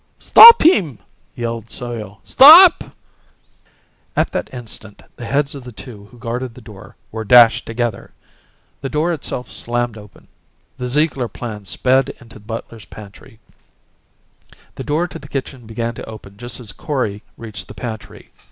[0.17, 0.97] "Stop him!"
[1.35, 2.21] yelled Soyo.
[2.23, 2.85] "Stop"
[4.17, 8.09] At that instant the heads of the two who guarded the door were dashed together.
[8.81, 10.27] The door itself slammed open.
[10.79, 13.39] The Ziegler plans sped into the butler's pantry.
[14.73, 18.31] The door to the kitchen began to open just as Kori reached the pantry.